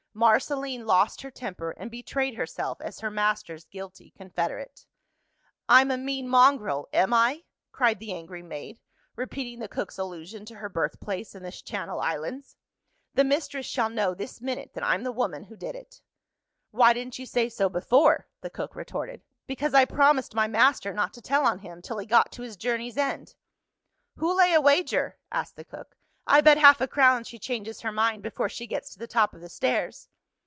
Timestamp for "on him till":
21.47-21.99